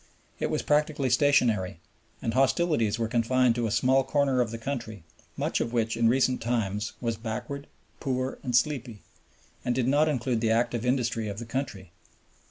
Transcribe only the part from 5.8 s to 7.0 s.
in recent times